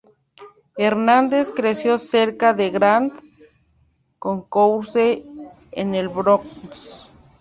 Hernández 0.77 1.51
creció 1.51 1.99
cerca 1.99 2.55
del 2.55 2.71
Grand 2.71 3.13
Concourse 4.17 5.23
en 5.69 5.93
el 5.93 6.09
Bronx. 6.09 7.07